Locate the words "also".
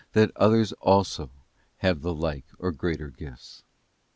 0.81-1.29